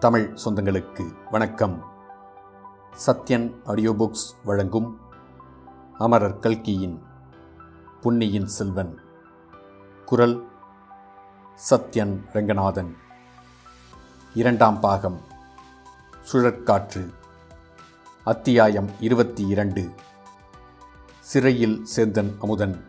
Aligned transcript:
தமிழ் 0.00 0.38
சொந்தங்களுக்கு 0.44 1.14
வணக்கம். 1.30 1.84
Sathyan 3.06 3.60
audio 3.64 3.92
books 3.92 4.44
வழங்கும் 4.44 5.00
அமரர் 5.98 6.38
கல்கியின் 6.38 7.02
புன்னியின் 8.00 8.46
செல்வன். 8.46 9.00
குரல் 10.04 10.48
சத்யன் 11.70 12.20
ரங்கநாதன். 12.32 12.96
இரண்டாம் 14.34 14.80
பாகம். 14.80 15.20
சுழற்காற்று. 16.32 17.14
அத்தியாயம் 18.24 18.90
இருபத்தி 19.00 19.46
இரண்டு. 19.46 19.90
சிறையில் 21.20 21.86
சேந்தன் 21.96 22.34
அமுதன். 22.40 22.84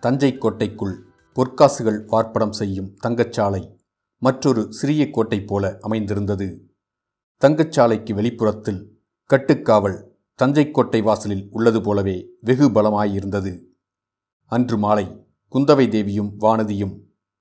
தஞ்சை 0.00 0.38
கோட்டைக்குள் 0.38 1.06
பொற்காசுகள் 1.34 2.06
வார்ப்படம் 2.06 2.50
செய்யும் 2.50 2.96
தங்கச்சாலை. 3.06 3.80
மற்றொரு 4.24 4.72
சிறிய 4.72 5.10
கோட்டை 5.10 5.42
போல 5.42 5.78
அமைந்திருந்தது. 5.80 6.70
தங்கச்சாலைக்கு 7.42 8.12
வெளிப்புறத்தில் 8.14 9.00
கட்டுக்காவல் 9.30 10.04
தஞ்சை 10.34 10.70
கோட்டை 10.70 11.02
வாசலில் 11.02 11.48
உள்ளது 11.50 11.80
போலவே 11.80 12.28
வெகு 12.40 12.70
பலமாயிருந்தது. 12.70 13.52
அன்று 14.46 14.78
மாலை 14.78 15.26
குந்தவை 15.52 15.88
தேவியும் 15.88 16.40
வானதியும் 16.40 16.94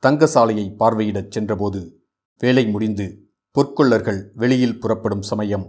தங்கசாலையை 0.03 0.65
பார்வையிடச் 0.79 1.31
சென்றபோது 1.31 2.03
வேலை 2.39 2.67
முடிந்து 2.67 3.29
பொற்கொள்ளர்கள் 3.55 4.29
வெளியில் 4.33 4.79
புறப்படும் 4.79 5.21
சமயம் 5.21 5.67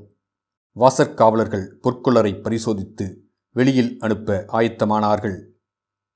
வாசற்காவலர்கள் 0.76 1.66
பொற்கொள்ளரை 1.82 2.32
பரிசோதித்து 2.40 3.06
வெளியில் 3.50 3.96
அனுப்ப 4.00 4.44
ஆயத்தமானார்கள். 4.48 5.38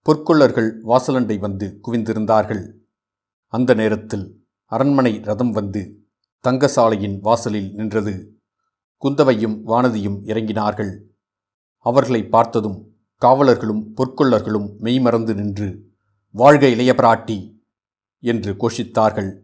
பொற்கொள்ளர்கள் 0.07 0.71
வாசலண்டை 0.83 1.39
வந்து 1.39 1.81
குவிந்திருந்தார்கள். 1.87 2.65
அந்த 3.47 3.75
நேரத்தில் 3.75 4.46
அரண்மனை 4.67 5.21
ரதம் 5.23 5.51
வந்து 5.51 6.07
தங்கசாலையின் 6.49 7.21
வாசலில் 7.21 7.75
நின்றது. 7.75 8.41
குந்தவையும் 8.97 9.67
வானதியும் 9.67 10.19
இறங்கினார்கள். 10.25 10.99
அவர்களை 11.79 12.25
பார்த்ததும் 12.25 12.97
காவலர்களும் 13.21 13.95
பொற்கொள்ளர்களும் 13.97 14.77
மெய்மறந்து 14.79 15.35
நின்று 15.35 15.91
வாழ்க 16.31 16.69
இளைய 16.69 16.93
பிராட்டி 16.93 17.55
என்று 18.19 18.53
கோஷித்தார்கள். 18.53 19.39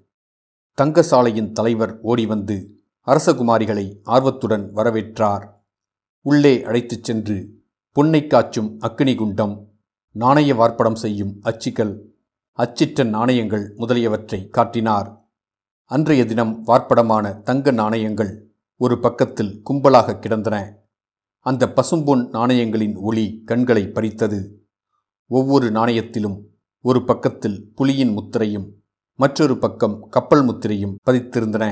தங்கசாலையின் 0.83 1.53
தலைவர் 1.53 2.01
ஓடி 2.01 2.27
வந்து 2.27 2.83
அரசகுமாரிகளை 3.07 3.99
ஆர்வத்துடன் 4.03 4.75
வரவேற்றார். 4.75 5.49
உள்ளே 6.21 6.63
அழைத்துச் 6.63 7.05
சென்று 7.05 7.63
பொன்னை 7.95 8.27
காய்ச்சும் 8.27 8.77
அக்கினி 8.81 9.15
குண்டம் 9.15 9.69
நாணய 10.11 10.55
வார்ப்படம் 10.55 10.95
செய்யும் 10.95 11.39
அச்சுக்கள் 11.43 12.12
அச்சிட்ட 12.59 13.05
நாணயங்கள் 13.05 13.75
முதலியவற்றை 13.75 14.49
காட்டினார். 14.49 15.31
அன்றைய 15.85 16.25
தினம் 16.25 16.67
வார்ப்படமான 16.67 17.43
தங்க 17.43 17.71
நாணயங்கள் 17.71 18.47
ஒரு 18.77 19.01
பக்கத்தில் 19.01 19.63
கும்பலாக 19.71 20.19
கிடந்தன. 20.19 20.85
அந்த 21.39 21.73
பசும்பொன் 21.77 22.29
நாணயங்களின் 22.31 22.97
ஒளி 22.97 23.43
கண்களை 23.45 23.89
பறித்தது. 23.89 24.69
ஒவ்வொரு 25.27 25.71
நாணயத்திலும் 25.71 26.39
ஒரு 26.81 27.05
பக்கத்தில் 27.05 27.73
புலியின் 27.77 28.13
முத்திரையும் 28.13 28.69
மற்றொரு 29.15 29.59
பக்கம் 29.59 30.09
கப்பல் 30.09 30.45
முத்திரையும் 30.49 30.95
பதித்திருந்தன. 31.11 31.65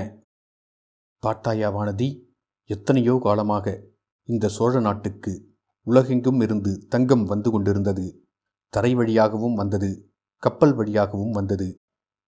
பாட்டாயா 1.27 1.69
வானதி 1.77 2.21
எத்தனையோ 2.65 3.19
காலமாக 3.23 3.85
இந்த 4.25 4.49
சோழ 4.49 4.81
நாட்டுக்கு 4.81 5.57
உலகெங்கும் 5.83 6.41
இருந்து 6.41 6.87
தங்கம் 6.89 7.25
வந்து 7.25 7.51
கொண்டிருந்தது. 7.51 8.25
தரை 8.69 8.95
வழியாகவும் 8.95 9.55
வந்தது. 9.55 10.10
கப்பல் 10.41 10.75
வழியாகவும் 10.75 11.31
வந்தது. 11.31 11.75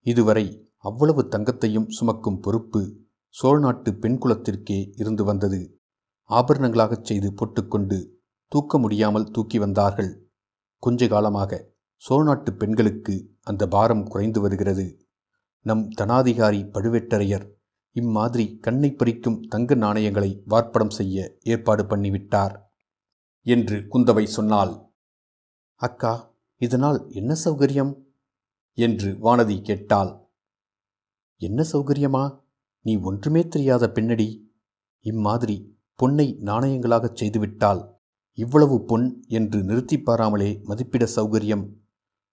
இதுவரை 0.00 0.72
அவ்வளவு 0.77 1.22
தங்கத்தையும் 1.22 1.88
சுமக்கும் 1.88 2.41
பொறுப்பு 2.41 3.00
சோழ 3.28 3.58
நாட்டு 3.58 3.98
இருந்து 4.96 5.24
வந்தது. 5.24 5.80
ஆபரணங்களாகச் 6.30 7.05
செய்து 7.05 7.34
போட்டுக்கொண்டு 7.34 8.20
தூக்க 8.48 8.78
முடியாமல் 8.78 9.30
தூக்கி 9.30 9.58
வந்தார்கள். 9.58 10.30
கொஞ்ச 10.78 11.08
காலமாக 11.08 11.70
சோழநாட்டு 12.08 12.51
பெண்களுக்கு 12.51 13.30
அந்த 13.42 13.68
பாரம் 13.68 14.08
குறைந்து 14.08 14.40
வருகிறது. 14.40 15.06
நம் 15.61 15.90
தனாதிகாரி 16.01 16.70
பழுவேட்டரையர் 16.70 17.51
இம்மாதிரி 17.92 18.58
கண்ணை 18.58 18.95
பறிக்கும் 18.95 19.40
தங்க 19.40 19.74
நாணயங்களை 19.74 20.42
வார்ப்படம் 20.51 20.90
செய்ய 20.90 21.36
ஏற்பாடு 21.40 21.83
பண்ணிவிட்டார். 21.83 22.61
என்று 23.42 23.89
குந்தவை 23.92 24.24
சொன்னாள். 24.24 24.92
அக்கா 25.74 26.32
இதனால் 26.62 27.06
என்ன 27.08 27.36
சௌகரியம்? 27.45 27.92
என்று 28.73 29.12
வானதி 29.12 29.62
கேட்டாள். 29.62 30.28
என்ன 31.36 31.64
சௌகரியமா? 31.73 32.39
நீ 32.80 32.96
ஒன்றுமே 32.96 33.48
தெரியாத 33.48 33.90
பெண்ணடி. 33.90 34.55
இம்மாதிரி 35.01 35.78
பொன்னை 35.95 36.36
நாணயங்களாகச் 36.40 37.14
செய்துவிட்டால் 37.14 37.89
இவ்வளவு 38.33 38.84
பொன் 38.84 39.24
என்று 39.27 39.62
நிறுத்தி 39.62 40.01
பாராமலே 40.01 40.61
மதிப்பிட 40.62 41.08
சௌகரியம். 41.17 41.72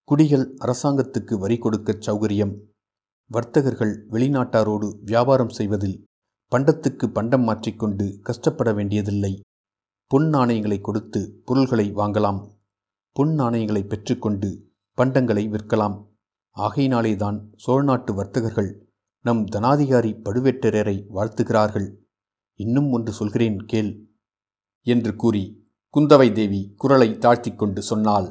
குடிகள் 0.04 0.54
அரசாங்கத்துக்கு 0.54 1.40
வரி 1.40 1.58
கொடுக்கச் 1.58 2.10
சௌகரியம். 2.10 2.60
வர்த்தகர்கள் 3.28 4.06
வெளிநாட்டாரோடு 4.08 5.00
வியாபாரம் 5.02 5.50
செய்வதில் 5.50 6.06
பண்டத்துக்கு 6.52 7.08
பண்டம் 7.08 7.44
மாற்றிக்கொண்டு 7.44 8.20
கஷ்டப்பட 8.22 8.74
வேண்டியதில்லை. 8.74 9.42
பொன் 10.08 10.30
நாணயங்களை 10.30 10.82
கொடுத்து 10.82 11.42
பொருள்களை 11.46 11.94
வாங்கலாம். 11.94 12.58
பொன் 13.16 13.34
நாணயங்களை 13.34 13.84
பெற்றுக்கொண்டு 13.84 14.72
பண்டங்களை 14.98 15.44
விற்கலாம். 15.50 16.08
ஆகையினாலேதான் 16.56 17.54
சோழ 17.58 17.84
நாட்டு 17.84 18.14
வர்த்தகர்கள் 18.14 18.90
நம் 19.22 19.46
தனாதிகாரி 19.46 20.12
பழுவேட்டரரை 20.26 20.96
வாழ்த்துகிறார்கள். 21.16 21.96
இன்னும் 22.60 22.92
ஒன்று 22.92 23.12
சொல்கிறேன் 23.12 23.66
கேள் 23.66 24.08
என்று 24.82 25.16
கூறி 25.16 25.68
குந்தவை 25.94 26.32
தேவி 26.32 26.74
குரலை 26.78 27.18
தாழ்த்தி 27.18 27.56
கொண்டு 27.56 27.82
சொன்னாள். 27.82 28.28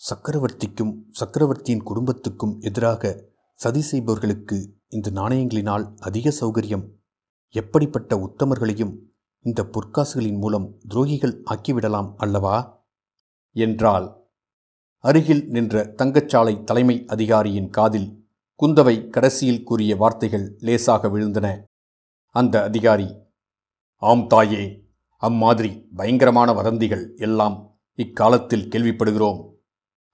சக்கரவர்த்திக்கும் 0.00 0.94
சக்கரவர்த்தியின் 1.10 1.82
குடும்பத்துக்கும் 1.82 2.60
எதிராக 2.60 3.28
சதி 3.54 3.80
செய்பவர்களுக்கு 3.80 4.76
இந்த 4.88 5.10
நாணயங்களினால் 5.10 5.96
அதிக 5.98 6.32
சௌகரியம். 6.40 6.86
எப்படிப்பட்ட 7.54 8.16
உத்தமர்களையும் 8.16 8.94
இந்த 9.44 9.70
பொற்காசுகளின் 9.72 10.38
மூலம் 10.38 10.78
துரோகிகள் 10.88 11.36
ஆக்கிவிடலாம் 11.50 12.14
அல்லவா? 12.16 12.79
என்றாள். 13.52 14.18
அருகில் 14.98 15.48
நின்ற 15.48 15.94
தங்கச்சாலை 15.96 16.64
தலைமை 16.64 17.04
அதிகாரியின் 17.06 17.70
காதில் 17.70 18.28
குந்தவை 18.62 19.08
கடைசியில் 19.08 19.62
கூறிய 19.62 19.96
வார்த்தைகள் 19.96 20.56
லேசாக 20.58 21.08
விழுந்தன. 21.08 21.62
அந்த 22.30 22.62
அதிகாரி 22.62 23.14
ஆம் 23.96 24.26
தாயே 24.26 24.88
அம்மாதிரி 25.16 25.88
பயங்கரமான 25.96 26.52
வதந்திகள் 26.52 27.16
எல்லாம் 27.16 27.78
இக்காலத்தில் 27.94 28.68
கேள்விப்படுகிறோம். 28.68 29.54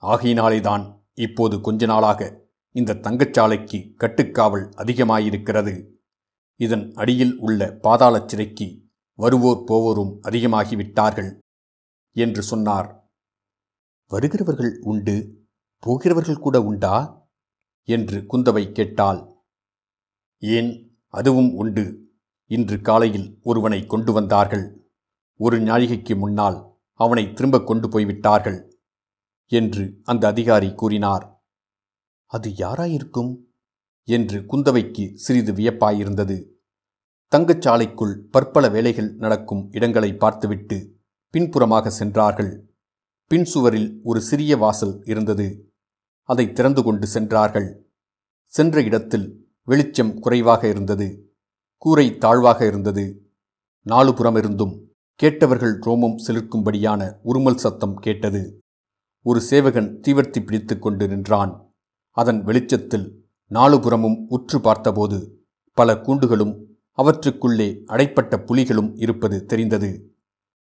ஆகையினாலேதான் 0.02 1.00
இப்போது 1.14 1.60
கொஞ்ச 1.60 1.86
நாளாக 1.86 2.44
இந்த 2.72 2.94
தங்கச்சாலைக்கு 2.94 3.94
கட்டுக்காவல் 4.00 4.70
அதிகமாயிருக்கிறது. 4.76 5.86
இதன் 6.56 6.92
அடியில் 6.94 7.38
உள்ள 7.38 7.72
பாதாள 7.72 8.22
சிறைக்கு 8.26 8.82
வருவோர் 9.14 9.64
போவோரும் 9.66 10.18
அதிகமாகிவிட்டார்கள் 10.22 11.38
என்று 12.12 12.42
சொன்னார். 12.42 13.05
வருகிறவர்கள் 14.06 14.78
உண்டு 14.80 15.44
போகிறவர்கள் 15.78 16.38
கூட 16.38 16.60
உண்டா? 16.60 17.24
என்று 17.88 18.20
குந்தவை 18.20 18.72
கேட்டாள். 18.72 19.34
ஏன் 20.38 20.98
அதுவும் 21.08 21.54
உண்டு. 21.54 22.10
இன்று 22.50 22.80
காலையில் 22.80 23.38
ஒருவனை 23.42 23.86
கொண்டு 23.86 24.12
வந்தார்கள். 24.12 24.90
ஒரு 25.36 25.58
ஞாயிகைக்கு 25.58 26.16
முன்னால் 26.16 26.78
அவனை 26.92 27.32
திரும்ப 27.32 27.60
கொண்டு 27.60 27.88
போய்விட்டார்கள் 27.88 28.78
என்று 29.46 30.00
அந்த 30.02 30.26
அதிகாரி 30.26 30.74
கூறினார். 30.74 31.42
அது 32.26 32.50
யாராயிருக்கும்? 32.50 33.44
என்று 34.04 34.40
குந்தவைக்கு 34.40 35.14
சிறிது 35.14 35.52
வியப்பாயிருந்தது. 35.52 36.36
தங்கச்சாலைக்குள் 37.36 38.14
பற்பல 38.14 38.68
வேலைகள் 38.68 39.14
நடக்கும் 39.14 39.70
இடங்களை 39.70 40.14
பார்த்துவிட்டு 40.14 40.96
பின்புறமாக 41.30 41.90
சென்றார்கள். 41.90 42.75
பின் 43.28 43.44
சுவரில் 43.44 44.00
ஒரு 44.04 44.20
சிறிய 44.20 44.56
வாசல் 44.56 45.02
இருந்தது. 45.04 45.68
அதை 46.22 46.52
திறந்து 46.52 46.82
கொண்டு 46.82 47.06
சென்றார்கள். 47.06 47.90
சென்ற 48.44 48.82
இடத்தில் 48.82 49.52
வெளிச்சம் 49.64 50.20
குறைவாக 50.20 50.68
இருந்தது. 50.68 51.34
கூரை 51.78 52.18
தாழ்வாக 52.18 52.66
இருந்தது. 52.66 53.30
நாலு 53.82 54.10
புறமிருந்தும் 54.10 54.80
கேட்டவர்கள் 55.14 55.78
ரோமம் 55.78 56.16
சிலிர்க்கும்படியான 56.26 57.18
உருமல் 57.24 57.54
சத்தம் 57.54 57.96
கேட்டது. 57.96 58.58
ஒரு 59.22 59.40
சேவகன் 59.40 60.00
தீவர்த்தி 60.08 60.44
பிடித்து 60.44 60.78
கொண்டு 60.78 61.08
நின்றான். 61.08 61.72
அதன் 62.10 62.42
வெளிச்சத்தில் 62.42 63.28
நாலு 63.48 63.80
புறமும் 63.80 64.28
உற்று 64.28 64.60
பார்த்தபோது 64.60 65.46
பல 65.72 65.94
கூண்டுகளும் 65.94 66.60
அவற்றுக்குள்ளே 66.92 67.82
அடைப்பட்ட 67.86 68.36
புலிகளும் 68.36 68.92
இருப்பது 68.96 69.44
தெரிந்தது. 69.44 70.16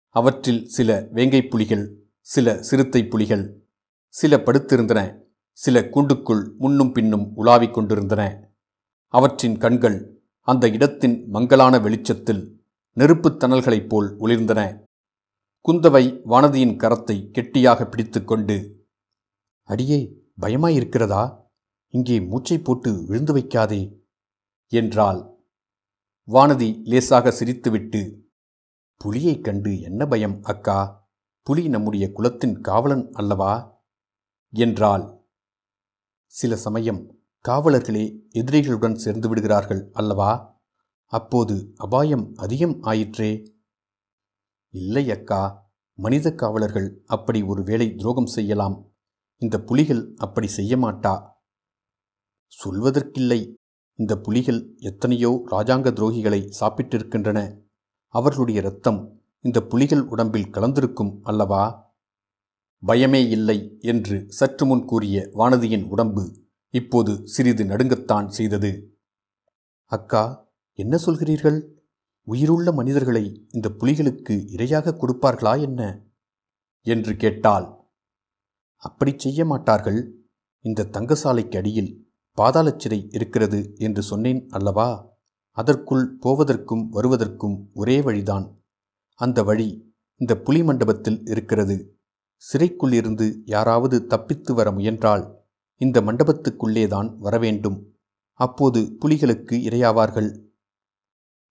அவற்றில் 0.09 0.67
சில 0.67 1.07
வேங்கை 1.11 1.41
புலிகள் 1.41 2.04
சில 2.27 2.63
சிறுத்தை 2.63 3.07
புலிகள். 3.07 3.67
சில 4.07 4.37
படுத்திருந்தன. 4.37 5.17
சில 5.51 5.79
கூண்டுக்குள் 5.79 6.55
முன்னும் 6.57 6.91
பின்னும் 6.91 7.35
உலாவிக் 7.35 7.73
கொண்டிருந்தன. 7.73 8.49
அவற்றின் 9.07 9.57
கண்கள் 9.57 10.23
அந்த 10.39 10.69
இடத்தின் 10.69 11.29
மங்கலான 11.29 11.79
வெளிச்சத்தில் 11.79 12.65
நெருப்புத் 12.93 13.39
தணல்களைப் 13.39 13.89
போல் 13.89 14.17
ஒளிர்ந்தன. 14.17 14.83
குந்தவை 15.67 16.21
வானதியின் 16.29 16.77
கரத்தை 16.77 17.31
கெட்டியாக 17.31 17.85
பிடித்துக்கொண்டு 17.85 18.87
அடியே 19.63 20.21
பயமாயிருக்கிறதா? 20.41 21.37
இங்கே 21.87 22.21
மூச்சை 22.21 22.59
போட்டு 22.59 23.05
விழுந்து 23.05 23.37
வைக்காதே 23.37 23.95
என்றாள். 24.67 25.29
வானதி 26.27 26.83
லேசாக 26.83 27.29
சிரித்துவிட்டு 27.29 28.17
புலியைக் 28.97 29.43
கண்டு 29.43 29.81
என்ன 29.81 30.05
பயம் 30.05 30.43
அக்கா? 30.43 31.04
புலி 31.47 31.69
நம்முடைய 31.69 32.11
குலத்தின் 32.11 32.61
காவலன் 32.61 33.11
அல்லவா? 33.11 33.81
என்றாள். 34.49 35.27
சில 36.25 36.55
சமயம் 36.55 37.19
காவலர்களே 37.47 38.19
எதிரிகளுடன் 38.33 38.93
சேர்ந்து 38.93 39.29
விடுகிறார்கள் 39.29 39.89
அல்லவா? 39.93 40.61
அப்போது 41.05 41.73
அபாயம் 41.75 42.33
அதிகம் 42.35 42.81
ஆயிற்றே. 42.81 43.57
இல்லை 44.69 45.11
அக்கா 45.11 45.71
மனித 45.93 46.33
காவலர்கள் 46.33 47.03
அப்படி 47.05 47.41
ஒரு 47.41 47.63
வேளை 47.63 47.95
துரோகம் 47.95 48.25
செய்யலாம். 48.25 48.93
இந்த 49.37 49.61
புலிகள் 49.61 50.13
அப்படி 50.15 50.47
செய்ய 50.47 50.77
மாட்டா. 50.77 51.31
சொல்வதற்கில்லை. 52.63 53.53
இந்த 53.93 54.17
புலிகள் 54.17 54.73
எத்தனையோ 54.77 55.45
ராஜாங்க 55.51 55.91
துரோகிகளை 55.91 56.51
சாப்பிட்டிருக்கின்றன. 56.59 57.61
அவர்களுடைய 58.07 58.59
இரத்தம் 58.59 59.24
இந்த 59.45 59.61
புலிகள் 59.61 60.01
உடம்பில் 60.01 60.49
கலந்திருக்கும் 60.51 61.19
அல்லவா? 61.21 61.93
பயமே 62.87 63.29
இல்லை 63.29 63.77
என்று 63.79 64.25
சற்று 64.27 64.65
முன் 64.65 64.85
கூறிய 64.85 65.29
வானதியின் 65.33 65.87
உடம்பு 65.87 66.45
இப்போது 66.69 67.27
சிறிது 67.27 67.63
நடுங்கத்தான் 67.63 68.27
செய்தது. 68.27 68.97
அக்கா 69.85 70.53
என்ன 70.73 70.99
சொல்கிறீர்கள்? 71.05 71.67
உயிருள்ள 72.23 72.71
மனிதர்களை 72.71 73.47
இந்த 73.49 73.69
புலிகளுக்கு 73.79 74.31
இரையாக 74.31 74.95
கொடுப்பார்களா 74.95 75.61
என்ன? 75.61 76.01
என்று 76.81 77.15
கேட்டாள். 77.15 77.87
அப்படி 78.75 79.13
செய்ய 79.17 79.45
மாட்டார்கள். 79.45 80.27
இந்த 80.59 80.89
தங்கசாலைக்கு 80.91 81.57
அடியில் 81.57 82.13
பாதாளச்சிறை 82.37 83.07
இருக்கிறது 83.09 83.73
என்று 83.75 84.01
சொன்னேன் 84.01 84.47
அல்லவா? 84.49 85.17
அதற்குள் 85.51 86.17
போவதற்கும் 86.17 86.89
வருவதற்கும் 86.89 87.69
ஒரே 87.73 88.01
வழிதான். 88.01 88.54
அந்த 89.15 89.43
வழி 89.43 89.95
இந்த 90.15 90.37
புலி 90.37 90.63
மண்டபத்தில் 90.63 91.25
இருக்கிறது. 91.25 91.97
சிறைக்குள்ளிருந்து 92.41 93.41
யாராவது 93.45 94.05
தப்பித்து 94.05 94.53
வர 94.53 94.71
முயன்றால் 94.71 95.23
இந்த 95.75 96.01
மண்டபத்துக்குள்ளேதான் 96.01 97.15
வரவேண்டும் 97.17 97.97
அப்போது 98.33 98.97
புலிகளுக்கு 99.01 99.55
இரையாவார்கள். 99.67 100.29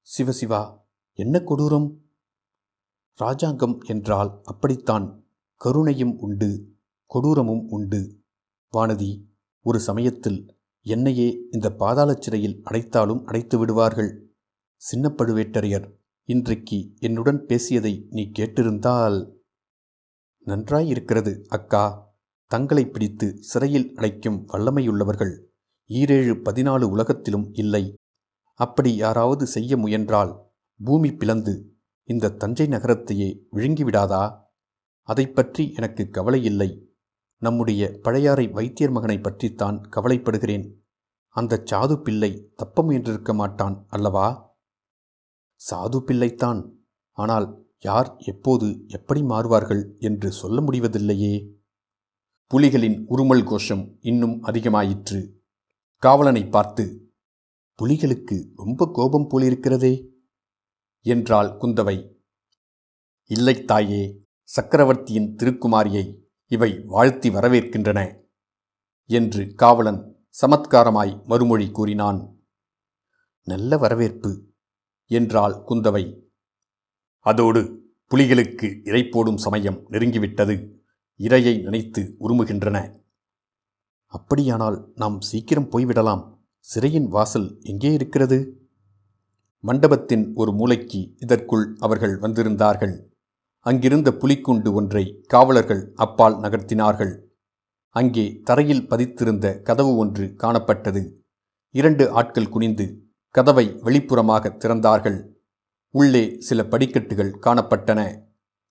சிவசிவா 0.07 0.63
என்ன 1.13 1.39
கொடூரம்? 1.39 1.89
ராஜாங்கம் 3.15 3.81
என்றால் 3.87 4.41
அப்படித்தான். 4.45 5.07
கருணையும் 5.65 6.17
உண்டு 6.19 6.51
கொடூரமும் 7.11 7.65
உண்டு. 7.69 8.01
வானதி 8.73 9.11
ஒரு 9.61 9.81
சமயத்தில் 9.81 10.41
என்னையே 10.87 11.29
இந்த 11.51 11.75
பாதாளச் 11.79 12.21
சிறையில் 12.21 12.61
அடைத்தாலும் 12.65 13.25
அடைத்து 13.25 13.59
விடுவார்கள். 13.59 14.13
சின்ன 14.77 15.09
பழுவேட்டரையர் 15.09 16.03
இன்றைக்கு 16.29 16.93
என்னுடன் 16.99 17.47
பேசியதை 17.47 18.07
நீ 18.11 18.23
கேட்டிருந்தால் 18.39 19.17
நன்றாயிருக்கிறது 20.47 21.45
அக்கா. 21.49 22.13
தங்களை 22.51 22.87
பிடித்து 22.87 23.37
சிறையில் 23.43 23.95
அடைக்கும் 23.95 24.49
வல்லமையுள்ளவர்கள் 24.49 25.35
ஈரேழு 25.91 26.35
பதினாலு 26.47 26.83
உலகத்திலும் 26.83 27.53
இல்லை. 27.53 27.95
அப்படி 28.55 28.97
யாராவது 28.97 29.47
செய்ய 29.47 29.77
முயன்றால் 29.77 30.33
பூமி 30.85 31.13
பிளந்து 31.13 31.55
இந்த 32.09 32.29
தஞ்சை 32.29 32.67
நகரத்தையே 32.67 33.29
விழுங்கிவிடாதா? 33.53 34.25
அதை 35.03 35.27
பற்றி 35.29 35.73
எனக்கு 35.73 36.11
கவலை 36.11 36.45
இல்லை 36.45 36.97
நம்முடைய 37.43 37.99
பழையாறை 38.03 38.49
வைத்தியர் 38.49 38.91
மகனை 38.91 39.19
பற்றித்தான் 39.19 39.91
கவலைப்படுகிறேன். 39.91 40.67
அந்த 41.29 41.63
சாது 41.71 42.03
பிள்ளை 42.03 42.53
தப்ப 42.57 42.83
முயன்றிருக்க 42.83 43.35
மாட்டான் 43.35 43.85
அல்லவா? 43.89 44.54
சாது 45.61 45.99
பிள்ளைத்தான். 46.01 46.61
ஆனால் 47.19 47.47
யார் 47.79 48.09
எப்போது 48.25 48.67
எப்படி 48.89 49.21
மாறுவார்கள் 49.23 49.83
என்று 49.99 50.29
சொல்ல 50.33 50.59
முடிவதில்லையே. 50.61 51.35
புலிகளின் 52.51 52.99
உருமல் 53.09 53.45
கோஷம் 53.45 53.85
இன்னும் 54.01 54.37
அதிகமாயிற்று. 54.43 55.21
காவலனை 56.03 56.43
பார்த்து 56.47 56.85
புலிகளுக்கு 57.79 58.37
ரொம்ப 58.55 58.89
கோபம் 58.93 59.29
போலிருக்கிறதே 59.31 59.95
என்றாள் 61.07 61.51
குந்தவை. 61.61 61.97
இல்லை 63.31 63.57
தாயே 63.65 64.03
சக்கரவர்த்தியின் 64.49 65.31
திருக்குமாரியை 65.37 66.05
இவை 66.51 66.71
வாழ்த்தி 66.85 67.29
வரவேற்கின்றன 67.31 68.01
என்று 69.11 69.43
காவலன் 69.55 70.01
சமத்காரமாய் 70.43 71.13
மறுமொழி 71.25 71.67
கூறினான். 71.71 72.21
நல்ல 73.49 73.77
வரவேற்பு 73.77 74.31
என்றாள் 75.07 75.65
குந்தவை. 75.69 76.27
அதோடு 77.19 77.83
புலிகளுக்கு 78.11 78.81
இறை 78.85 79.09
போடும் 79.09 79.37
சமயம் 79.37 79.91
நெருங்கிவிட்டது. 79.91 80.77
இரையை 81.19 81.63
நினைத்து 81.63 82.17
உருமுகின்றன. 82.21 83.03
அப்படியானால் 84.07 84.93
நாம் 84.95 85.21
சீக்கிரம் 85.21 85.71
போய்விடலாம். 85.71 86.39
சிறையின் 86.59 87.09
வாசல் 87.09 87.59
எங்கே 87.63 87.93
இருக்கிறது? 87.93 88.63
மண்டபத்தின் 89.59 90.35
ஒரு 90.35 90.53
மூலைக்கு 90.53 91.15
இதற்குள் 91.19 91.77
அவர்கள் 91.79 92.19
வந்திருந்தார்கள். 92.19 93.13
அங்கிருந்த 93.59 94.11
புலிக்குண்டு 94.11 94.73
ஒன்றை 94.73 95.25
காவலர்கள் 95.27 95.93
அப்பால் 95.95 96.35
நகர்த்தினார்கள். 96.35 97.19
அங்கே 97.89 98.41
தரையில் 98.45 98.87
பதித்திருந்த 98.87 99.63
கதவு 99.63 99.97
ஒன்று 99.97 100.35
காணப்பட்டது. 100.39 101.15
இரண்டு 101.71 102.11
ஆட்கள் 102.11 102.49
குனிந்து 102.49 103.04
கதவை 103.35 103.81
வெளிப்புறமாக 103.85 104.51
திறந்தார்கள். 104.57 105.29
உள்ளே 105.91 106.37
சில 106.39 106.65
படிக்கட்டுகள் 106.65 107.39
காணப்பட்டன. 107.41 108.21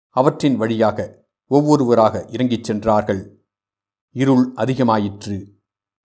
அவற்றின் 0.09 0.55
வழியாக 0.55 1.25
ஒவ்வொருவராக 1.47 2.25
இறங்கிச் 2.29 2.63
சென்றார்கள். 2.63 3.43
இருள் 4.11 4.53
அதிகமாயிற்று. 4.53 5.49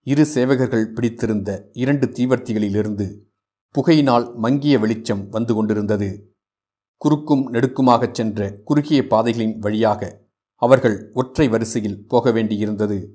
இரு 0.03 0.27
சேவகர்கள் 0.35 0.85
பிடித்திருந்த 0.85 1.69
இரண்டு 1.73 2.07
தீவர்த்திகளிலிருந்து 2.07 3.07
புகையினால் 3.75 4.35
மங்கிய 4.35 4.79
வெளிச்சம் 4.79 5.29
வந்து 5.29 5.55
கொண்டிருந்தது. 5.55 6.35
குறுக்கும் 6.97 7.53
நெடுக்குமாகச் 7.53 8.15
சென்ற 8.15 8.61
குறுகிய 8.65 9.07
பாதைகளின் 9.07 9.59
வழியாக 9.59 10.21
அவர்கள் 10.55 11.11
ஒற்றை 11.13 11.49
வரிசையில் 11.49 12.07
போக 12.07 12.31
வேண்டியிருந்தது. 12.31 13.09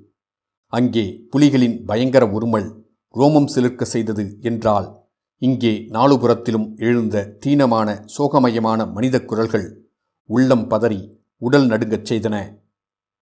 அங்கே 0.66 1.26
புலிகளின் 1.36 1.84
பயங்கர 1.84 2.26
உருமல் 2.26 2.82
ரோமம் 3.14 3.52
சிலிர்க்க 3.54 3.82
செய்தது 3.82 4.36
என்றால் 4.40 5.03
இங்கே 5.46 5.72
நாலுபுறத்திலும் 5.90 6.66
எழுந்த 6.78 7.16
தீனமான 7.46 7.88
சோகமயமான 8.16 8.80
மனித 8.92 9.16
குரல்கள் 9.24 9.66
உள்ளம் 10.28 10.66
பதறி 10.70 11.00
உடல் 11.42 11.66
நடுங்கச் 11.66 12.12
செய்தன. 12.12 12.36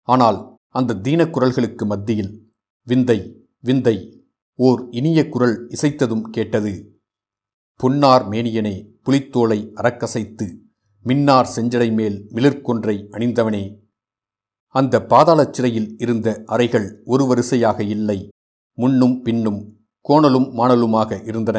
ஆனால் 0.09 0.38
அந்த 0.69 0.99
தீனக் 1.05 1.35
குரல்களுக்கு 1.37 1.85
மத்தியில் 1.85 2.33
விந்தை 2.87 3.19
விந்தை 3.61 3.97
ஓர் 4.59 4.81
இனிய 4.91 5.29
குரல் 5.29 5.57
இசைத்ததும் 5.69 6.26
கேட்டது. 6.31 6.73
பொன்னார் 7.81 8.25
மேனியனே 8.29 8.75
புலித்தோலை 9.02 9.61
அறக்கசைத்து 9.75 10.47
மின்னார் 11.05 11.52
செஞ்சடை 11.57 11.88
மேல் 11.93 12.19
மிளிர்கொன்றை 12.35 12.97
அணிந்தவனே. 13.11 13.64
அந்த 14.75 15.05
பாதாளச் 15.09 15.50
சிறையில் 15.50 15.95
இருந்த 15.99 16.29
அறைகள் 16.47 16.88
ஒரு 17.05 17.25
வரிசையாக 17.26 17.83
இல்லை 17.83 18.19
முன்னும் 18.79 19.23
பின்னும் 19.23 19.61
கோணலும் 20.09 20.49
மாணலுமாக 20.59 21.26
இருந்தன. 21.26 21.59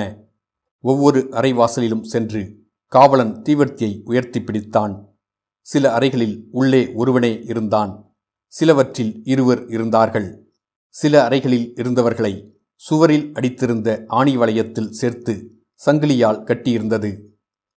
ஒவ்வொரு 0.83 1.27
அறைவாசலிலும் 1.31 2.01
சென்று 2.01 2.67
காவலன் 2.87 3.41
தீவர்த்தியை 3.41 4.01
உயர்த்தி 4.03 4.39
பிடித்தான். 4.39 5.05
சில 5.61 5.93
அறைகளில் 5.93 6.47
உள்ளே 6.51 6.91
ஒருவனே 6.93 7.41
இருந்தான். 7.43 8.15
சிலவற்றில் 8.47 9.21
இருவர் 9.23 9.67
இருந்தார்கள். 9.67 10.51
சில 10.89 11.27
அறைகளில் 11.29 11.73
இருந்தவர்களை 11.75 12.51
சுவரில் 12.75 13.31
அடித்திருந்த 13.33 14.03
ஆணி 14.07 14.37
வளையத்தில் 14.37 14.89
சேர்த்து 14.89 15.63
சங்கிலியால் 15.85 16.43
கட்டியிருந்தது. 16.43 17.19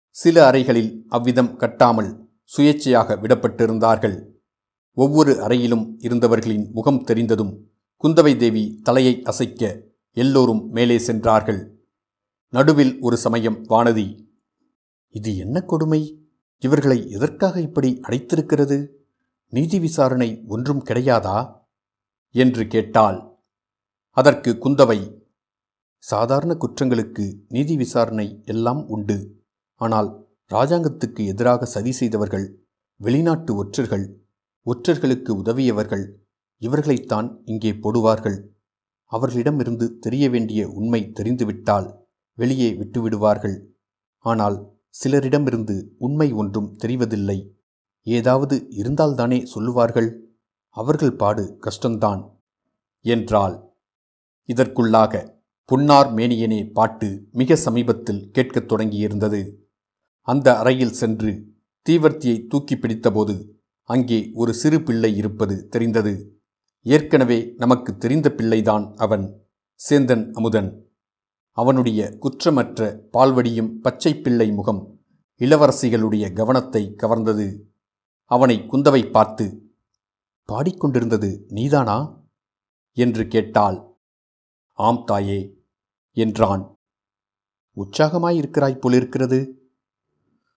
சில 0.08 0.50
அறைகளில் 0.50 1.04
அவ்விதம் 1.08 1.58
கட்டாமல் 1.58 2.18
சுயேச்சையாக 2.56 3.18
விடப்பட்டிருந்தார்கள். 3.22 4.22
ஒவ்வொரு 4.94 5.42
அறையிலும் 5.42 5.94
இருந்தவர்களின் 5.98 6.72
முகம் 6.72 7.04
தெரிந்ததும் 7.04 7.70
குந்தவை 8.02 8.36
தேவி 8.36 8.80
தலையை 8.82 9.22
அசைக்க 9.22 9.82
எல்லோரும் 10.12 10.70
மேலே 10.70 10.98
சென்றார்கள். 10.98 11.75
நடுவில் 12.48 13.00
ஒரு 13.00 13.16
சமயம் 13.16 13.68
வானதி 13.68 14.28
இது 15.08 15.36
என்ன 15.36 15.60
கொடுமை? 15.60 16.28
இவர்களை 16.58 17.10
எதற்காக 17.10 17.60
இப்படி 17.60 18.00
அடைத்திருக்கிறது? 18.08 18.88
நீதி 19.48 19.80
விசாரணை 19.80 20.44
ஒன்றும் 20.46 20.84
கிடையாதா? 20.84 21.64
என்று 22.30 22.66
கேட்டாள். 22.66 23.38
அதற்கு 24.10 24.50
குந்தவை 24.52 25.24
சாதாரண 25.98 26.56
குற்றங்களுக்கு 26.60 27.38
நீதி 27.48 27.76
விசாரணை 27.76 28.42
எல்லாம் 28.44 28.88
உண்டு. 28.88 29.44
ஆனால் 29.74 30.28
ராஜாங்கத்துக்கு 30.50 31.26
எதிராக 31.26 31.64
சதி 31.64 31.92
செய்தவர்கள் 31.92 32.64
வெளிநாட்டு 32.96 33.54
ஒற்றர்கள் 33.54 34.24
ஒற்றர்களுக்கு 34.66 35.30
உதவியவர்கள் 35.42 36.12
இவர்களைத்தான் 36.58 37.42
இங்கே 37.44 37.72
போடுவார்கள். 37.72 38.48
அவர்களிடமிருந்து 39.04 39.98
தெரிய 39.98 40.30
வேண்டிய 40.30 40.68
உண்மை 40.68 41.12
தெரிந்துவிட்டால் 41.12 42.04
வெளியே 42.36 42.72
விட்டுவிடுவார்கள். 42.72 43.62
ஆனால் 44.18 44.78
சிலரிடமிருந்து 45.04 45.88
உண்மை 45.98 46.32
ஒன்றும் 46.32 46.76
தெரிவதில்லை. 46.78 47.48
ஏதாவது 48.02 48.66
இருந்தால்தானே 48.70 49.42
சொல்லுவார்கள். 49.42 50.34
அவர்கள் 50.68 51.12
பாடு 51.12 51.58
கஷ்டந்தான் 51.60 52.30
என்றாள். 53.00 53.74
இதற்குள்ளாக 54.46 55.34
புன்னார் 55.64 56.14
மேனியனே 56.14 56.72
பாட்டு 56.72 57.28
மிக 57.32 57.56
சமீபத்தில் 57.56 58.30
கேட்கத் 58.30 58.72
தொடங்கியிருந்தது. 58.72 59.52
அந்த 60.20 60.58
அறையில் 60.58 60.92
சென்று 60.92 61.54
தீவர்த்தியை 61.88 62.46
தூக்கி 62.46 62.74
பிடித்தபோது 62.74 63.48
அங்கே 63.82 64.30
ஒரு 64.34 64.54
சிறு 64.54 64.82
பிள்ளை 64.82 65.16
இருப்பது 65.16 65.68
தெரிந்தது. 65.68 66.40
ஏற்கனவே 66.82 67.54
நமக்கு 67.56 67.98
தெரிந்த 67.98 68.32
பிள்ளைதான் 68.32 68.94
அவன். 68.96 69.42
சேந்தன் 69.90 70.32
அமுதன். 70.32 70.85
அவனுடைய 71.56 72.18
குற்றமற்ற 72.20 73.00
பால்வடியும் 73.12 73.68
பச்சை 73.68 74.20
பிள்ளை 74.20 74.52
முகம் 74.52 75.00
இளவரசிகளுடைய 75.38 76.32
கவனத்தை 76.32 76.94
கவர்ந்தது. 76.96 77.60
அவனை 78.24 78.56
குந்தவை 78.58 79.10
பார்த்து 79.10 79.74
பாடிக்கொண்டிருந்தது 80.48 81.40
நீதானா? 81.48 82.24
என்று 82.92 83.28
கேட்டாள். 83.28 83.96
ஆம் 84.72 85.04
தாயே 85.04 85.58
என்றான். 86.12 86.76
உற்சாகமாயிருக்கிறாய் 87.76 88.80
போலிருக்கிறது. 88.80 89.70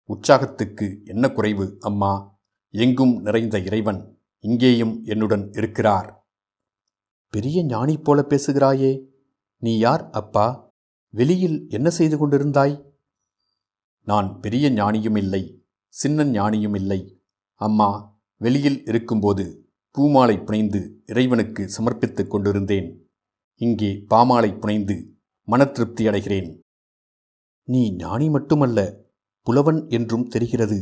உற்சாகத்துக்கு 0.04 1.00
என்ன 1.04 1.30
குறைவு 1.30 1.76
அம்மா? 1.80 2.38
எங்கும் 2.70 3.22
நிறைந்த 3.22 3.58
இறைவன் 3.58 4.18
இங்கேயும் 4.38 5.02
என்னுடன் 5.04 5.52
இருக்கிறார். 5.52 6.28
பெரிய 7.30 7.64
ஞானி 7.64 7.96
போல 7.96 8.24
பேசுகிறாயே 8.28 9.04
நீ 9.58 9.78
யார் 9.78 10.10
அப்பா? 10.10 10.65
வெளியில் 11.18 11.58
என்ன 11.68 11.90
செய்து 11.90 12.16
கொண்டிருந்தாய்? 12.18 12.74
நான் 14.06 14.40
பெரிய 14.40 14.70
ஞானியும் 14.70 15.16
இல்லை 15.16 15.64
சின்ன 15.88 16.24
ஞானியும் 16.24 16.74
இல்லை. 16.74 17.20
அம்மா 17.54 18.18
வெளியில் 18.40 18.84
இருக்கும்போது 18.84 19.44
பூமாலை 19.90 20.38
புனைந்து 20.38 21.02
இறைவனுக்கு 21.06 21.68
சமர்ப்பித்துக் 21.78 22.30
கொண்டிருந்தேன். 22.30 22.88
இங்கே 23.60 24.04
பாமாலை 24.10 24.50
புனைந்து 24.58 24.96
மனத்திருப்தி 25.48 26.04
அடைகிறேன். 26.06 26.50
நீ 27.62 27.96
ஞானி 27.96 28.30
மட்டுமல்ல 28.30 29.06
புலவன் 29.42 29.88
என்றும் 29.88 30.28
தெரிகிறது. 30.28 30.78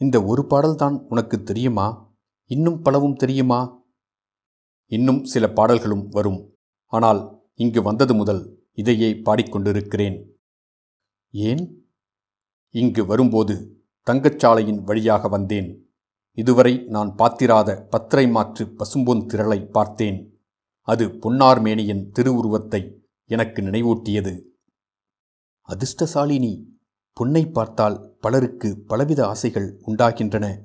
இந்த 0.00 0.16
ஒரு 0.22 0.46
பாடல்தான் 0.46 0.96
உனக்கு 1.08 1.42
தெரியுமா? 1.42 1.88
இன்னும் 2.50 2.82
பலவும் 2.82 3.14
தெரியுமா? 3.14 3.60
இன்னும் 4.92 5.24
சில 5.24 5.46
பாடல்களும் 5.48 6.06
வரும். 6.08 6.40
ஆனால் 6.92 7.20
இங்கு 7.54 7.82
வந்தது 7.82 8.14
முதல் 8.14 8.42
இதையே 8.72 9.12
பாடிக்கொண்டிருக்கிறேன். 9.12 10.38
ஏன்? 11.30 11.92
இங்கு 12.70 13.06
வரும்போது 13.06 13.84
தங்கச்சாலையின் 14.10 14.82
வழியாக 14.84 15.28
வந்தேன். 15.28 15.94
இதுவரை 16.32 16.84
நான் 16.86 17.14
பார்த்திராத 17.14 17.88
பத்திரை 17.90 18.30
மாற்று 18.30 18.66
பசும்பொன் 18.66 19.26
திரளை 19.26 19.70
பார்த்தேன். 19.70 20.40
அது 20.80 21.06
பொன்னார்மேனியின் 21.06 22.10
திருவுருவத்தை 22.10 23.02
எனக்கு 23.24 23.62
நினைவூட்டியது. 23.62 24.42
அதிர்ஷ்டசாலினி 25.68 26.64
பொன்னை 27.20 27.52
பார்த்தால் 27.52 28.16
பலருக்கு 28.20 28.80
பலவித 28.80 29.26
ஆசைகள் 29.26 29.80
உண்டாகின்றன. 29.86 30.58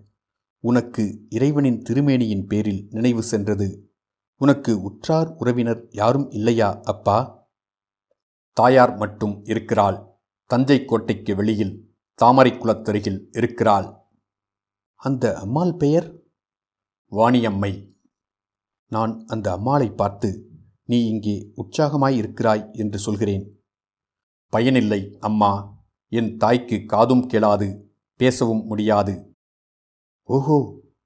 உனக்கு 0.60 1.26
இறைவனின் 1.30 1.82
திருமேனியின் 1.90 2.46
பேரில் 2.48 2.88
நினைவு 2.90 3.24
சென்றது. 3.24 3.90
உனக்கு 4.36 4.82
உற்றார் 4.82 5.36
உறவினர் 5.38 5.88
யாரும் 5.90 6.30
இல்லையா 6.30 6.80
அப்பா? 6.84 7.35
தாயார் 8.56 8.98
மட்டும் 8.98 9.46
இருக்கிறாள். 9.46 9.98
தஞ்சை 10.46 10.86
கோட்டைக்கு 10.86 11.36
வெளியில் 11.36 11.74
தாமரை 12.14 12.52
குளத்தருகில் 12.52 13.20
இருக்கிறாள். 13.32 13.88
அந்த 14.96 15.38
அம்மாள் 15.40 15.74
பெயர்? 15.76 16.08
வாணியம்மை. 17.12 17.74
நான் 18.88 19.24
அந்த 19.28 19.52
அம்மாளை 19.52 19.90
பார்த்து 19.90 20.30
நீ 20.86 21.08
இங்கே 21.08 21.52
உற்சாகமாயிருக்கிறாய் 21.56 22.76
என்று 22.76 23.00
சொல்கிறேன். 23.00 23.64
பயனில்லை 24.50 25.18
அம்மா. 25.20 25.84
என் 26.12 26.38
தாய்க்கு 26.38 26.86
காதும் 26.86 27.28
கேளாது 27.30 27.68
பேசவும் 28.16 28.66
முடியாது. 28.66 29.36
ஓஹோ 30.24 30.58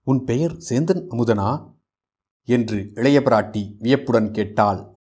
உன் 0.04 0.24
பெயர் 0.24 0.52
சேந்தன் 0.52 1.04
அமுதனா? 1.10 1.78
என்று 2.48 2.92
இளைய 2.94 3.20
பிராட்டி 3.20 3.76
வியப்புடன் 3.80 4.32
கேட்டாள். 4.32 4.94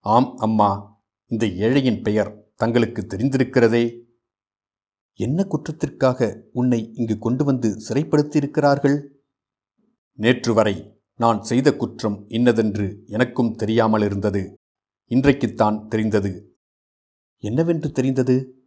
ஆம் 0.00 0.34
அம்மா. 0.36 0.99
இந்த 1.30 1.46
ஏழையின் 1.46 2.02
பெயர் 2.02 2.54
தங்களுக்கு 2.56 3.06
தெரிந்திருக்கிறதே? 3.06 4.02
என்ன 5.14 5.44
குற்றத்திற்காக 5.44 6.42
உன்னை 6.52 6.90
இங்கு 6.94 7.18
கொண்டு 7.18 7.44
வந்து 7.44 7.80
சிறைப்படுத்தியிருக்கிறார்கள்? 7.88 9.08
நேற்று 10.12 10.54
வரை 10.54 10.98
நான் 11.14 11.42
செய்த 11.42 11.76
குற்றம் 11.76 12.24
இன்னதென்று 12.28 13.02
எனக்கும் 13.06 13.54
தெரியாமல் 13.54 14.02
இருந்தது. 14.02 14.54
இன்றைக்குத்தான் 15.06 15.88
தெரிந்தது. 15.88 16.56
என்னவென்று 17.36 17.92
தெரிந்தது? 17.92 18.66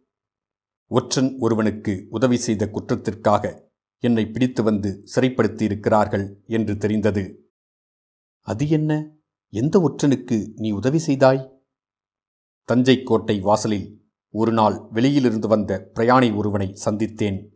ஒற்றன் 0.86 1.36
ஒருவனுக்கு 1.38 2.06
உதவி 2.10 2.36
செய்த 2.36 2.70
குற்றத்திற்காக 2.70 3.72
என்னை 3.98 4.26
பிடித்து 4.26 4.62
வந்து 4.62 5.04
சிறைப்படுத்தியிருக்கிறார்கள் 5.14 6.34
என்று 6.44 6.76
தெரிந்தது. 6.76 7.48
அது 8.40 8.68
என்ன? 8.68 9.10
எந்த 9.48 9.78
ஒற்றனுக்கு 9.78 10.52
நீ 10.54 10.70
உதவி 10.70 10.98
செய்தாய்? 10.98 11.53
தஞ்சை 12.64 13.02
கோட்டை 13.02 13.40
வாசலில் 13.40 14.08
ஒரு 14.30 14.52
நாள் 14.52 14.86
வெளியிலிருந்து 14.90 15.48
வந்த 15.48 15.90
பிரயாணி 15.94 16.36
ஒருவனை 16.36 16.74
சந்தித்தேன். 16.84 17.48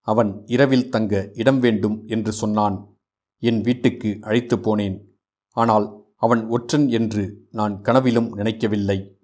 அவன் 0.00 0.42
இரவில் 0.46 0.90
தங்க 0.90 1.30
இடம் 1.34 1.60
வேண்டும் 1.60 2.06
என்று 2.06 2.32
சொன்னான். 2.32 2.96
என் 3.38 3.60
வீட்டுக்கு 3.60 4.18
அழைத்து 4.20 4.56
போனேன். 4.56 5.04
ஆனால் 5.50 6.12
அவன் 6.16 6.46
ஒற்றன் 6.46 6.88
என்று 6.88 7.46
நான் 7.50 7.80
கனவிலும் 7.80 8.32
நினைக்கவில்லை. 8.34 9.18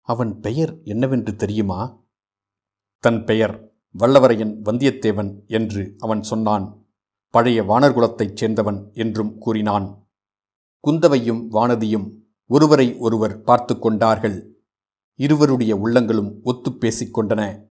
அவன் 0.00 0.40
பெயர் 0.40 0.82
என்னவென்று 0.82 1.36
தெரியுமா? 1.36 2.04
தன் 2.98 3.24
பெயர் 3.24 3.72
வல்லவரையன் 3.98 4.54
வந்தியத்தேவன் 4.64 5.46
என்று 5.46 5.94
அவன் 5.98 6.22
சொன்னான். 6.22 6.86
பழைய 7.30 7.62
வானர்குலத்தைச் 7.62 8.36
சேர்ந்தவன் 8.40 8.92
என்றும் 8.92 9.38
கூறினான். 9.38 10.08
குந்தவையும் 10.80 11.52
வானதியும் 11.52 12.25
ஒருவரை 12.48 12.96
ஒருவர் 12.96 13.42
பார்த்து 13.42 13.78
கொண்டார்கள். 13.78 14.56
இருவருடைய 15.14 15.76
உள்ளங்களும் 15.76 16.40
ஒத்துப் 16.42 16.76
பேசிக்கொண்டன 16.80 17.68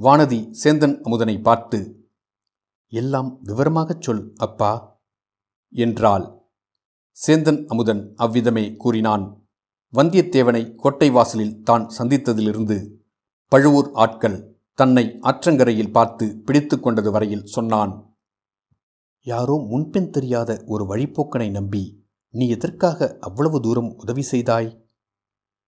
வானதி 0.00 0.54
சேந்தன் 0.64 1.00
அமுதனை 1.00 1.42
பார்த்து 1.42 2.08
எல்லாம் 2.88 3.40
விவரமாகச் 3.44 4.02
சொல் 4.02 4.32
அப்பா. 4.36 5.00
என்றாள். 5.70 6.42
சேந்தன் 7.26 7.66
அமுதன் 7.66 8.12
அவ்விதமே 8.16 8.74
கூறினான். 8.76 9.48
வந்தியத்தேவனை 9.92 10.74
கோட்டை 10.74 11.10
வாசலில் 11.10 11.62
தான் 11.62 11.90
சந்தித்ததிலிருந்து 11.98 12.90
பழுவூர் 13.48 13.90
ஆட்கள் 13.92 14.60
தன்னை 14.74 15.18
ஆற்றங்கரையில் 15.20 15.90
பார்த்து 15.90 16.38
பிடித்து 16.44 16.80
கொண்டது 16.80 17.10
வரையில் 17.10 17.46
சொன்னான். 17.46 18.16
யாரோ 19.20 19.66
முன்பின் 19.68 20.10
தெரியாத 20.10 20.64
ஒரு 20.66 20.96
வழிப்போக்கனை 20.96 21.50
நம்பி 21.50 22.06
நீ 22.30 22.48
எதற்காக 22.48 23.16
அவ்வளவு 23.20 23.60
தூரம் 23.60 23.94
உதவி 23.96 24.22
செய்தாய்? 24.22 24.86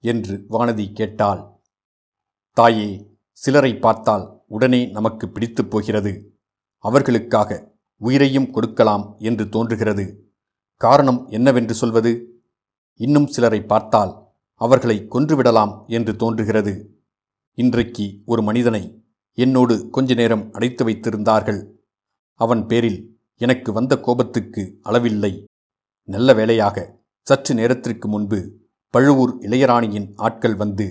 என்று 0.01 0.45
வானதி 0.51 0.93
கேட்டாள். 0.93 1.61
தாயே 2.53 3.11
சிலரை 3.33 3.79
பார்த்தால் 3.79 4.43
உடனே 4.47 4.87
நமக்கு 4.87 5.29
பிடித்துப் 5.29 5.71
போகிறது. 5.71 6.39
அவர்களுக்காக 6.79 7.75
உயிரையும் 7.97 8.51
கொடுக்கலாம் 8.51 9.15
என்று 9.19 9.49
தோன்றுகிறது. 9.49 10.33
காரணம் 10.77 11.27
என்னவென்று 11.29 11.75
சொல்வது? 11.75 12.43
இன்னும் 12.95 13.27
சிலரை 13.27 13.63
பார்த்தால் 13.63 14.29
அவர்களை 14.55 15.07
கொன்றுவிடலாம் 15.11 15.87
என்று 15.87 16.17
தோன்றுகிறது. 16.17 17.03
இன்றைக்கு 17.55 18.23
ஒரு 18.25 18.43
மனிதனை 18.43 19.05
என்னோடு 19.33 19.91
கொஞ்ச 19.91 20.15
நேரம் 20.15 20.53
அடைத்து 20.53 20.89
வைத்திருந்தார்கள். 20.89 21.71
அவன் 22.35 22.67
பேரில் 22.67 23.21
எனக்கு 23.37 23.73
வந்த 23.73 24.01
கோபத்துக்கு 24.01 24.81
அளவில்லை. 24.85 25.49
நல்ல 26.11 26.35
வேளையாக 26.35 26.77
சற்று 27.27 27.55
நேரத்திற்கு 27.55 28.07
முன்பு 28.09 28.39
பழுவூர் 28.95 29.33
இளையராணியின் 29.41 30.09
ஆட்கள் 30.17 30.55
வந்து 30.55 30.87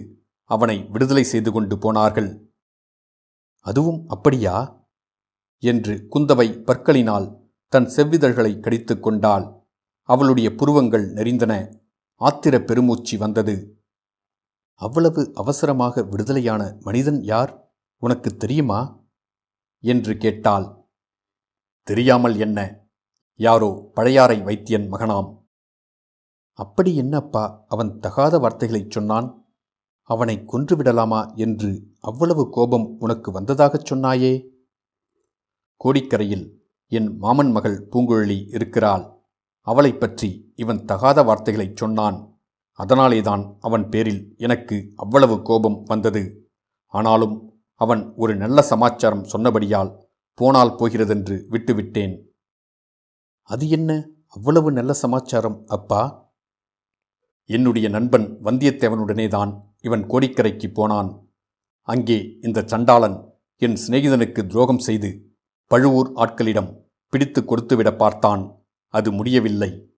அவனை 0.49 0.77
விடுதலை 0.89 1.23
செய்து 1.23 1.51
கொண்டு 1.51 1.75
போனார்கள். 1.77 2.29
அதுவும் 3.65 3.99
அப்படியா? 4.07 4.55
என்று 5.63 5.93
குந்தவை 6.11 6.47
பற்களினால் 6.59 7.27
தன் 7.67 7.89
செவ்விதழ்களை 7.95 8.59
கடித்து 8.59 8.99
கொண்டாள். 8.99 9.45
அவளுடைய 10.09 10.47
புருவங்கள் 10.55 11.05
நெறிந்தன 11.13 11.53
ஆத்திர 12.21 12.55
பெருமூச்சு 12.59 13.17
வந்தது. 13.17 13.55
அவ்வளவு 14.79 15.21
அவசரமாக 15.33 16.03
விடுதலையான 16.03 16.61
மனிதன் 16.79 17.19
யார்? 17.23 17.51
உனக்கு 18.01 18.29
தெரியுமா? 18.37 18.79
என்று 19.83 20.13
கேட்டாள். 20.17 20.67
தெரியாமல் 21.83 22.37
என்ன? 22.39 22.59
யாரோ 23.39 23.91
பழையாறை 23.93 24.41
வைத்தியன் 24.41 24.91
மகனாம். 24.91 25.47
அப்படி 26.53 26.95
என்னப்பா 26.95 27.65
அவன் 27.67 27.99
தகாத 27.99 28.37
வார்த்தைகளைச் 28.37 28.91
சொன்னான்? 28.91 29.53
அவனை 30.01 30.43
கொன்றுவிடலாமா 30.47 31.35
என்று 31.35 31.83
அவ்வளவு 31.99 32.49
கோபம் 32.49 32.95
உனக்கு 32.99 33.31
வந்ததாகச் 33.31 33.93
சொன்னாயே? 33.93 34.49
கோடிக்கரையில் 35.83 36.51
என் 36.87 37.17
மாமன் 37.17 37.51
மகள் 37.51 37.87
பூங்குழலி 37.91 38.47
இருக்கிறாள். 38.47 39.17
அவளைப் 39.61 39.99
பற்றி 39.99 40.53
இவன் 40.55 40.85
தகாத 40.85 41.23
வார்த்தைகளைச் 41.23 41.75
சொன்னான். 41.75 42.41
அதனாலேதான் 42.73 43.57
அவன் 43.59 43.89
பேரில் 43.89 44.33
எனக்கு 44.37 44.91
அவ்வளவு 44.95 45.41
கோபம் 45.41 45.83
வந்தது. 45.85 46.51
ஆனாலும் 46.85 47.63
அவன் 47.75 48.13
ஒரு 48.15 48.35
நல்ல 48.35 48.61
சமாச்சாரம் 48.61 49.23
சொன்னபடியால் 49.23 49.95
போனால் 50.33 50.75
போகிறதென்று 50.75 51.47
விட்டுவிட்டேன். 51.49 52.27
அது 53.49 53.69
என்ன? 53.69 54.07
அவ்வளவு 54.27 54.71
நல்ல 54.71 54.93
சமாச்சாரம் 54.93 55.63
அப்பா. 55.67 56.31
என்னுடைய 57.45 57.89
நண்பன் 57.89 58.39
வந்தியத்தேவனுடனேதான் 58.43 59.61
இவன் 59.81 60.09
கோடிக்கரைக்கு 60.09 60.73
போனான். 60.73 61.29
அங்கே 61.81 62.37
இந்த 62.41 62.63
சண்டாளன் 62.65 63.33
என் 63.57 63.77
சிநேகிதனுக்கு 63.87 64.47
துரோகம் 64.47 64.79
செய்து 64.79 65.35
பழுவூர் 65.67 66.11
ஆட்களிடம் 66.15 66.75
பிடித்து 67.09 67.45
கொடுத்துவிட 67.45 67.95
பார்த்தான். 67.95 68.65
அது 68.87 69.11
முடியவில்லை. 69.11 69.93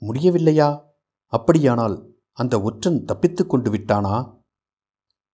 முடியவில்லையா? 0.00 0.82
அப்படியானால் 1.26 1.96
அந்த 2.32 2.60
ஒற்றன் 2.60 3.04
தப்பித்துக் 3.04 3.50
கொண்டு 3.50 3.70
விட்டானா? 3.70 4.42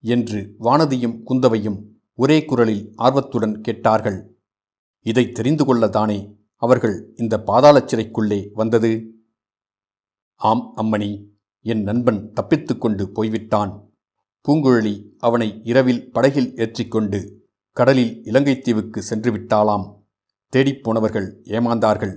என்று 0.01 0.55
வானதியும் 0.61 1.23
குந்தவையும் 1.23 1.83
ஒரே 2.15 2.45
குரலில் 2.45 2.93
ஆர்வத்துடன் 2.97 3.61
கேட்டார்கள். 3.61 4.39
இதை 5.01 5.33
தெரிந்து 5.33 5.65
கொள்ளத்தானே 5.65 6.43
அவர்கள் 6.65 6.97
இந்த 7.17 7.35
பாதாள 7.49 7.77
சிறைக்குள்ளே 7.91 8.41
வந்தது. 8.61 8.93
ஆம் 10.41 10.65
அம்மணி 10.83 11.11
என் 11.67 11.83
நண்பன் 11.83 12.21
தப்பித்துக்கொண்டு 12.39 13.05
போய்விட்டான். 13.17 13.73
பூங்குழலி 14.45 14.95
அவனை 15.19 15.49
இரவில் 15.71 16.03
படகில் 16.15 16.51
ஏற்றிக்கொண்டு 16.63 17.21
கடலில் 17.77 18.15
இலங்கைத்தீவுக்கு 18.31 19.01
சென்று 19.11 19.31
விட்டாளாம் 19.37 19.87
தேடிப்போனவர்கள் 20.53 21.29
ஏமாந்தார்கள். 21.55 22.15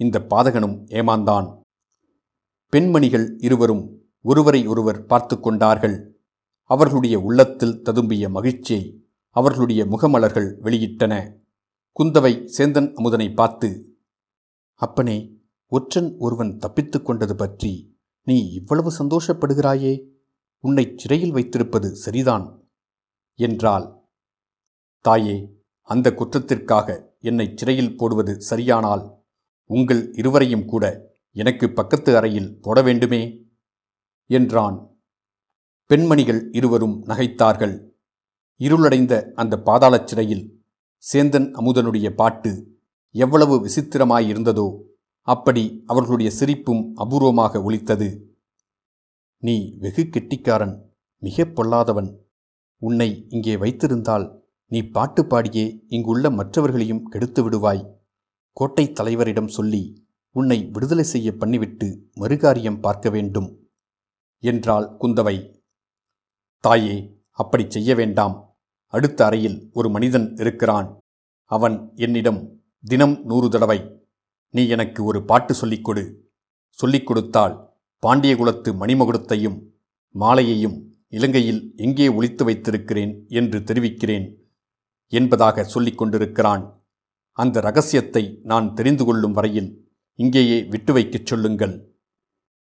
இந்த 0.00 0.16
பாதகனும் 0.32 0.76
ஏமாந்தான். 0.98 1.48
பெண்மணிகள் 2.72 3.26
இருவரும் 3.46 3.84
ஒருவரை 4.24 4.60
ஒருவர் 4.72 5.00
பார்த்து 5.10 5.36
கொண்டார்கள். 5.40 5.96
அவர்களுடைய 6.70 7.16
உள்ளத்தில் 7.28 7.78
ததும்பிய 7.84 8.24
மகிழ்ச்சியை 8.36 8.82
அவர்களுடைய 9.36 9.82
முகமலர்கள் 9.84 10.48
வெளியிட்டன. 10.64 11.14
குந்தவை 11.96 12.48
சேந்தன் 12.58 12.92
அமுதனை 12.94 13.34
பார்த்து 13.34 13.98
அப்பனே 14.74 15.36
ஒற்றன் 15.66 16.16
ஒருவன் 16.18 16.56
தப்பித்துக் 16.56 17.04
கொண்டது 17.04 17.34
பற்றி 17.36 17.96
நீ 18.22 18.50
இவ்வளவு 18.50 18.92
சந்தோஷப்படுகிறாயே? 18.92 20.10
உன்னை 20.58 20.92
சிறையில் 20.96 21.30
வைத்திருப்பது 21.30 21.94
சரிதான் 21.96 22.68
என்றாள். 23.34 24.02
தாயே 25.00 25.56
அந்த 25.82 26.10
குற்றத்திற்காக 26.10 27.16
என்னை 27.18 27.52
சிறையில் 27.54 27.96
போடுவது 27.96 28.38
சரியானால் 28.50 29.22
உங்கள் 29.64 30.12
இருவரையும் 30.12 30.64
கூட 30.64 30.84
எனக்கு 31.30 31.72
பக்கத்து 31.72 32.16
அறையில் 32.16 32.60
போட 32.60 32.82
வேண்டுமே? 32.82 33.22
என்றான். 34.30 34.78
பெண்மணிகள் 35.90 36.48
இருவரும் 36.52 37.04
நகைத்தார்கள். 37.06 37.90
இருளடைந்த 38.56 39.32
அந்த 39.34 39.62
பாதாளச் 39.66 40.04
சிறையில் 40.04 40.57
சேந்தன் 40.98 41.50
அமுதனுடைய 41.52 42.10
பாட்டு 42.10 42.80
எவ்வளவு 43.10 43.66
விசித்திரமாயிருந்ததோ 43.66 44.78
அப்படி 45.22 45.82
அவர்களுடைய 45.86 46.30
சிரிப்பும் 46.30 46.96
அபூர்வமாக 46.96 47.62
ஒலித்தது. 47.62 48.36
நீ 49.38 49.76
வெகு 49.78 50.08
கெட்டிக்காரன் 50.08 50.92
மிக 51.18 51.44
பொல்லாதவன். 51.44 52.16
உன்னை 52.78 53.26
இங்கே 53.28 53.56
வைத்திருந்தால் 53.56 54.42
நீ 54.66 54.82
பாட்டு 54.82 55.22
பாடியே 55.22 55.80
இங்குள்ள 55.86 56.30
மற்றவர்களையும் 56.30 57.04
கெடுத்து 57.04 57.50
விடுவாய். 57.50 57.94
கோட்டைத் 58.52 59.00
தலைவரிடம் 59.00 59.46
சொல்லி 59.46 60.08
உன்னை 60.30 60.68
விடுதலை 60.72 61.04
செய்ய 61.04 61.30
பண்ணிவிட்டு 61.30 61.98
மறுகாரியம் 62.16 62.80
பார்க்க 62.80 63.10
வேண்டும் 63.10 63.68
என்றாள் 64.38 64.96
குந்தவை. 65.00 65.62
தாயே 66.60 67.18
அப்படி 67.30 67.64
செய்ய 67.68 67.94
வேண்டாம். 67.94 68.47
அடுத்த 68.88 69.24
அறையில் 69.24 69.70
ஒரு 69.72 69.90
மனிதன் 69.90 70.36
இருக்கிறான். 70.36 70.98
அவன் 71.44 71.92
என்னிடம் 71.94 72.62
தினம் 72.84 73.24
நூறு 73.24 73.48
தடவை 73.48 74.06
நீ 74.50 74.68
எனக்கு 74.68 75.04
ஒரு 75.04 75.24
பாட்டு 75.24 75.54
சொல்லிக் 75.54 75.84
கொடு. 75.84 76.30
சொல்லிக் 76.70 77.06
கொடுத்தால் 77.06 77.76
பாண்டியகுலத்து 78.06 78.70
மணிமகுடத்தையும் 78.80 79.62
மாலையையும் 80.14 80.82
இலங்கையில் 81.08 81.72
எங்கே 81.76 82.08
ஒழித்து 82.08 82.44
வைத்திருக்கிறேன் 82.44 83.24
என்று 83.28 83.62
தெரிவிக்கிறேன் 83.62 84.52
என்பதாக 85.08 85.64
சொல்லிக் 85.64 85.98
கொண்டிருக்கிறான். 85.98 86.82
அந்த 87.32 87.60
ரகசியத்தை 87.60 88.40
நான் 88.42 88.74
தெரிந்து 88.74 89.04
கொள்ளும் 89.04 89.32
வரையில் 89.32 89.92
இங்கேயே 90.14 90.64
விட்டு 90.64 90.92
வைக்கச் 90.92 91.26
சொல்லுங்கள் 91.26 91.94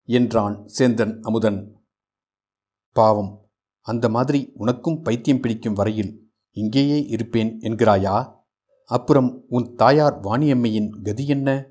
என்றான் 0.05 0.69
சேந்தன் 0.79 1.21
அமுதன். 1.21 1.87
பாவம். 2.93 3.44
அந்த 3.87 4.09
மாதிரி 4.09 4.51
உனக்கும் 4.55 5.03
பைத்தியம் 5.03 5.41
பிடிக்கும் 5.41 5.73
வரையில் 5.73 6.33
இங்கேயே 6.51 7.07
இருப்பேன் 7.07 7.59
என்கிறாயா? 7.61 8.35
அப்புறம் 8.85 9.45
உன் 9.49 9.75
தாயார் 9.75 10.21
வாணியம்மையின் 10.21 11.03
கதி 11.03 11.27
என்ன? 11.27 11.67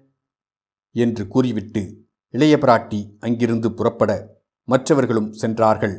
என்று 0.91 1.28
கூறிவிட்டு 1.28 2.06
இளைய 2.30 2.58
பிராட்டி 2.58 2.99
அங்கிருந்து 3.19 3.73
புறப்பட 3.73 4.12
மற்றவர்களும் 4.63 5.34
சென்றார்கள். 5.34 5.95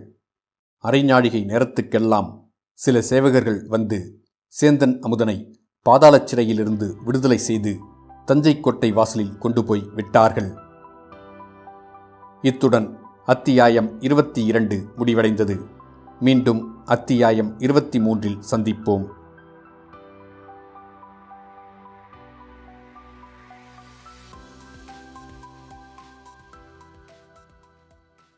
அரைஞாழிகை 0.83 1.43
நேரத்துக்கெல்லாம் 1.45 2.29
சில 2.73 2.99
சேவகர்கள் 2.99 3.67
வந்து 3.67 4.25
சேந்தன் 4.61 4.99
அமுதனை 4.99 5.61
பாதாளச் 5.91 6.27
சிறையிலிருந்து 6.27 6.97
விடுதலை 7.05 7.39
செய்து 7.39 7.77
தஞ்சை 8.25 8.61
கோட்டை 8.61 8.93
வாசலில் 8.93 9.39
கொண்டு 9.39 9.65
போய் 9.65 9.89
விட்டார்கள். 9.95 10.55
இத்துடன் 12.43 12.99
அத்தியாயம் 13.27 14.01
இருபத்தி 14.01 14.45
இரண்டு 14.45 14.87
முடிவடைந்தது. 14.97 15.83
மீண்டும் 16.21 16.85
அத்தியாயம் 16.85 17.55
இருபத்தி 17.59 18.01
மூன்றில் 18.01 18.39
சந்திப்போம். 18.51 19.07